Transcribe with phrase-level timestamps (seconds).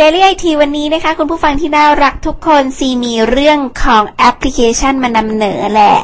[0.00, 5.96] Daily IT วันนี้นะคะ คุณผู้ฟังที่น่ารักทุกคนซีมีเรื่องของแอปพลิเคชันมานำเหนอแหละ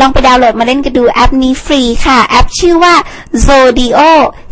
[0.00, 2.94] ลองไปดาวน์โหลดมาเล่นกันดูแอปนี้ฟรีค่ะ แอปชื่อว่า
[3.46, 4.00] Zodio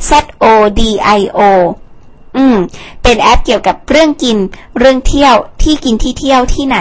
[0.09, 0.11] Z
[0.43, 0.45] O
[0.79, 0.81] D
[1.19, 1.41] I O
[2.37, 2.57] อืม
[3.03, 4.39] เป็นแอปเกี่ยวกับเรื่องกิน
[4.79, 6.79] เรื่องเที่ยวที่กินที่เที่ยวที่ไหน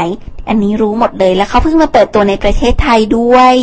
[0.48, 3.56] อันนี้รู้หมดเลยแล้วเขาเพิ่งมาเปิดตัวในประเทศไทยด้วย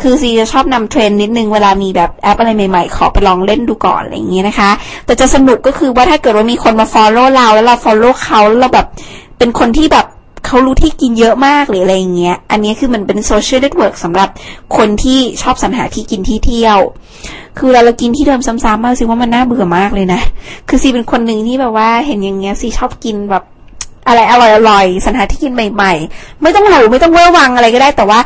[0.00, 4.70] คือซีจะชอบนำเทรนด์นิดนึงเวลามีแบบแอปอะไรใหม่ๆ ขอไปลองเล่นดูก่อนอะไรอย่างเงี้ยนะคะ
[5.04, 8.86] แต่จะสนุกก็คือว่าถ้าเกิดว่ามีคนมา follow เราแล้วเรา follow เขาแล้วเราแบบ
[9.38, 10.06] เป็นคนที่แบบ
[10.46, 14.28] เขารู้ที่กินเยอะมากหรืออะไรอย่างเงี้ย อันนี้คือมันเป็น social network สำหรับ
[14.76, 16.78] คนที่ชอบสรรหาที่กินที่เที่ยว
[17.58, 20.20] คือเราเรากินที่เดิมซ้ำๆมากสิว่ามันน่าเบื่อมากเลยนะ
[20.68, 23.42] คือซีเป็นคนหนึ่งที่แบบว่าเห็นอย่างเงี้ยซีชอบกินแบบ
[24.06, 24.34] อะไรอ
[24.70, 28.20] ร่อยๆสรรหาที่กินใหม่ ๆ ไม่ต้องหรูไม่ต้องเวอร์วังอะไรก็ได้ แต่ว่า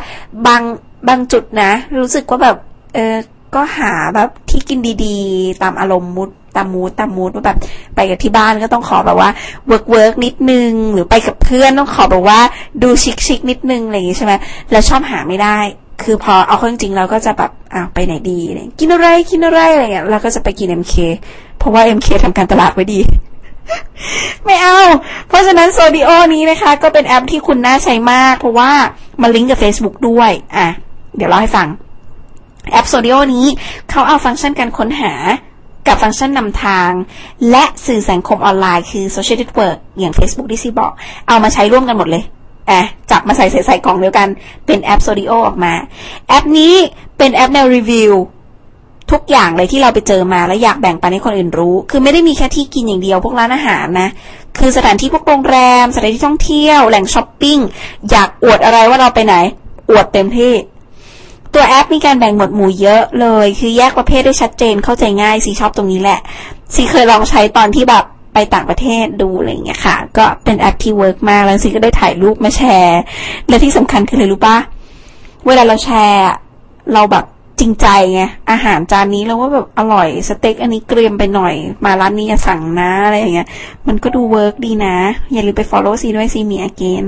[0.47, 0.61] บาง
[1.07, 2.57] บางจุดนะ รู้สึกว่าแบบ
[2.93, 3.15] เออ
[3.55, 7.57] ก็หาแบบที่กินดีๆ ตามอารมณ์ mood ตาม mood ตาม mood ว่าแบบ
[7.95, 9.29] ไปกับที่บ้านก็ต้องขอแบบว่า
[9.67, 12.39] work work นิดนึง หรือไปกับเพื่อนต้องขอแบบว่า
[12.83, 14.33] ดู chic chic นิดนึงอะไรอย่างงี้ใช่ไหม
[14.71, 15.57] แล้วชอบหาไม่ได้
[16.03, 18.39] คือพอเอาเข้าจริงๆเราก็จะแบบอ้าวไปไหนดี
[18.79, 20.93] กินอะไรกินอะไรอะไรเงี้ยเราก็จะไปกิน MK
[21.57, 22.99] เพราะว่า MK ทำการตลาดไว้ดี
[24.45, 24.79] ไม่เอา
[25.27, 28.71] เพราะฉะนั้นโซดิโอนี้นะคะ ก็เป็นแอปที่คุณน่าใช้มาก เพราะว่า
[29.21, 30.67] มาลิงก์กับ Facebook ด้วย อะ
[31.17, 31.67] เดี๋ยวเล่าให้ฟัง
[32.71, 33.45] แอปโซดิโอนี้
[33.89, 35.13] เขาเอาฟังก์ชันการค้นหา
[35.87, 36.91] กับฟังก์ชันนำทาง
[37.51, 40.91] และสื่อสังคมออนไลน์คือ Social Network อย่าง Facebook ที่ซีบอก
[41.27, 42.23] เอามาใช้ร่วมกันหมดเลย
[42.69, 44.27] อะจับมาใส่ใส่ใส่กล่องเดียวกัน
[44.65, 45.73] เป็นแอปโซดิโอออกมา
[46.27, 46.73] แอปนี้
[47.17, 48.13] เป็นแอปแนวรีวิว
[49.11, 54.09] ทุกอย่างเลยที่เราไปเจอมาแล้วอยากแบ่งปันให้คนอื่นรู้ คือไม่ได้มีแค่ที่กินอย่างเดียวพวกร้านอาหารนะ
[54.57, 57.57] คือสถานที่พวกโรงแรม สถานที่ท่องเที่ยว แหล่งช้อปปิ้ง
[58.09, 59.35] อยากอวดอะไรว่าเราไปไหน
[59.89, 60.53] อวดเต็มที่
[61.53, 66.19] ตัวแอปมีการแบ่งหมวดหมู่เยอะเลย คือแยกประเภทได้ชัดเจนเข้าใจง่ายซีชอบตรงนี้แหละ
[66.73, 72.99] ซีเคยลองใช้ตอนที่แบบไปต่างประเทศดูอะไรอย่างเงี้ยค่ะ ก็เป็นแอปที่ work มากแล้วซีก็ได้ถ่ายรูปมาแชร์
[73.47, 74.57] และที่สำคัญคืออะไรรู้ปะ
[75.45, 76.25] เวลาเราแชร์
[76.93, 77.25] เราแบบ
[77.59, 78.21] จริงใจไง
[78.51, 81.53] อาหารจานนี้เราว่าแบบอร่อยสเต็กอันนี้เกรียมไปหน่อย
[81.85, 83.47] มาร้านนี้อย่าสั่งนะอะไรอย่างเงี้ย
[83.87, 84.95] มันก็ดู work ดีนะ
[85.33, 87.03] อย่าลืมไป follow ซีด้วย see me again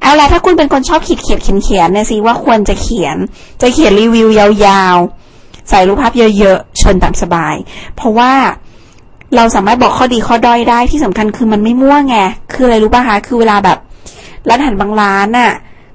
[0.00, 3.16] เอาละถ้าคุณเป็นคนชอบขีดเขียนเขียนเขียนเนี่ยซีว่าควรจะเขียน
[3.60, 7.54] จะเขียนรีวิวยาวๆ ใส่รูปภาพเยอะๆเชิญตามสบาย
[7.96, 8.32] เพราะว่า
[9.36, 12.16] เราสามารถบอกข้อดีข้อด้อยได้ที่สำคัญคือมันไม่มั่วไง
[12.52, 13.78] คืออะไรรู้ป่ะคะ คือเวลาแบบ
[14.48, 15.52] ร้านอาหารบางร้านน่ะ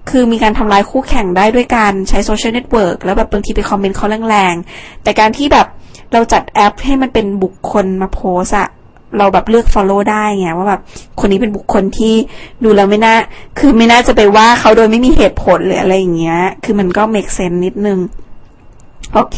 [0.09, 5.67] คือมีการทำลายคู่แข่งได้ด้วยการใช้ social network แล้วแบบบางทีไปคอมเมนต์เขาแรงๆ แต่การที่แบบ
[6.13, 8.67] เราจัดแอปให้มันเป็นบุคคลมาโพสอะ
[9.17, 10.81] เราแบบเลือก follow ได้ไงว่าแบบ
[11.19, 12.15] คนนี้เป็นบุคคลที่
[12.63, 13.15] ดูแล้วไม่น่า
[13.59, 17.99] คือไม่น่าจะไปว่าเขาโดยไม่มีเหตุผลหรืออะไรอย่างเงี้ย คือมันก็ make sense นิดนึง
[19.13, 19.37] โอเค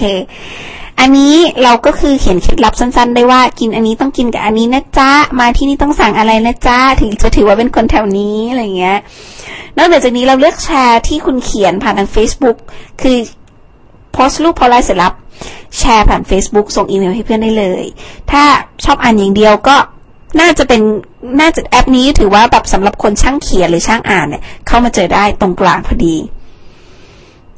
[0.99, 8.97] อันนี้เราก็คือเขียนเคล็ดลับสั้น ๆ ได้ว่ากินอันนี้ต้องกินกับอันนี้นะจ๊ะ มาที่นี่ต้องสั่งอะไรนะจ๊ะ ถึงจะถือว่าเป็นคนแถวนี้อะไรเงี้ย
[9.77, 12.57] นอกจากนี้เราเลือกแชร์ที่คุณเขียนผ่านทาง Facebook
[13.01, 13.17] คือ
[14.11, 15.13] โพสต์รูปโพสต์ไลน์เสร็จแล้ว
[15.77, 17.83] แชร์ผ่าน Facebook ส่งอีเมลให้เพื่อนได้เลย
[18.31, 18.43] ถ้า
[18.83, 19.75] ชอบอ่านอย่างเดียวก็
[20.39, 20.81] น่าจะเป็น
[21.39, 26.15] น่าจะแอปนี้ถือว่าแบบสำหรับคนช่างเขียนหรือช่างอ่านเนี่ยเข้ามาเจอได้ตรงกลางพอดี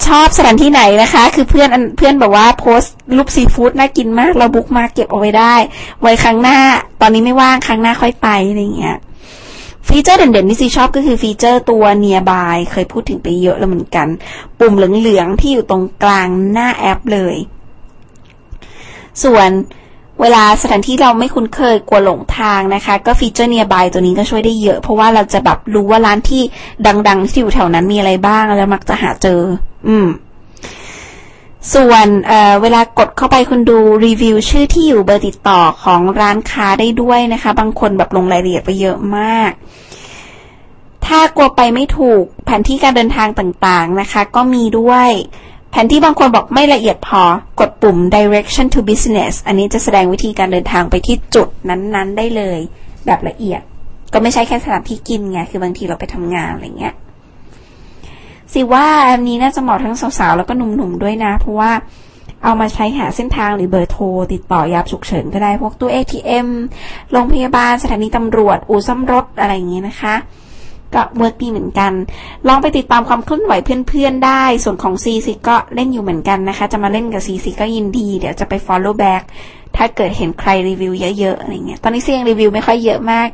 [0.06, 5.56] ชอบสถานที่ไหนนะคะ คือเพื่อนเพื่อนบอกว่าโพสต์รูปซีฟู้ดน่ากินมากเรา bookmark เก็บเอาไว้ได้
[6.02, 6.60] ไว้ครั้งหน้า
[7.02, 8.98] ตอนนี้ไม่ว่างครั้งหน้าค่อยไปอะไรเงี้ย
[9.88, 14.08] feature เด่นๆที่ซีชอบก็คือฟีเจอร์ตัว nearby เคยพูดถึงไปเยอะแล้วเหมือนกัน
[14.60, 17.36] ปุ่มเหลืองๆที่อยู่ตรงกลางหน้าแอปเลย
[19.24, 19.50] ส่วน
[20.22, 26.42] เวลาสถานที่เราไม่คุ้นเคยกลัวหลงทางนะคะ ก็ฟีเจอร์ nearby ตัวนี้ก็ช่วยได้เยอะ เพราะว่าเราจะแบบรู้ว่าร้านที่
[27.08, 29.42] ดัง ๆ ที่อยู่แถวนั้นมีอะไรบ้าง แล้วมักจะหาเจอ
[29.88, 30.08] อืม
[31.74, 39.52] ส่วนเเวลากดเข้าไปคุณดูรีวิวชื่อที่อยู่เบอร์ติดต่อของร้านค้าได้ด้วยนะคะ บางคนแบบลงรายละเอียดไปเยอะมาก
[41.06, 45.10] ถ้ากลัวไปไม่ถูกแผนที่การเดินทางต่างๆนะคะ ก็มีด้วย
[45.72, 47.24] แผนที่บางคนบอกไม่ละเอียดพอ
[47.60, 52.60] กดปุ่ม direction to business อันนี้จะแสดงวิธีการเดินทางไปที่จุดนั้น ๆ ได้เลย
[53.06, 53.62] แบบละเอียด
[54.14, 56.94] ก็ไม่ใช่แค่สถานที่กินไง คือบางทีเราไปทำงานอะไรเงี้ย
[58.54, 61.72] สิว่าอันนี้น่าจะเหมาะทั้งสาวๆ แล้วก็หนุ่มๆ ด้วยนะ เพราะว่า
[62.44, 66.48] เอามาใช้หาเส้นทางหรือเบอร์โทร ติดต่อยามฉุกเฉินก็ได้พวกตู้ ATM
[67.12, 70.16] โรงพยาบาลสถานีตำรวจ อู่ซ่อมรถอะไรอย่างเงี้ยนะคะ
[70.96, 71.92] ก็ work ดีเหมือนกัน
[72.48, 73.54] ลองไปติดตามความเคลื่อนไหว
[73.88, 79.24] เพื่อนๆได้ ส่วนของซีซีก็เล่นอยู่เหมือนกันนะคะ จะมาเล่นกับซีซีก็ยินดี เดี๋ยวจะไป follow back
[79.78, 83.30] ถ้าเกิดเห็นใครรีวิวเยอะๆอะไรเงี้ย ตอนนี้ซียังรีวิวไม่ค่อยเยอะมาก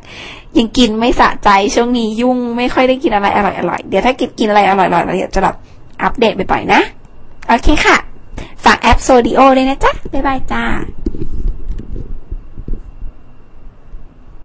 [0.58, 5.56] ยังกินไม่สะใจ ช่วงนี้ยุ่งไม่ค่อยได้กินอะไรอร่อยๆ เดี๋ยวถ้ากินกินอะไรอร่อยๆเราเดี๋ยวจะแบบ
[6.04, 6.82] อัปเดตไปบ่อยๆนะ
[7.48, 7.98] โอเคค่ะ
[8.64, 10.64] ฝากแอปโซดิโอด้วยนะจ๊ะ บ๊ายบายจ้า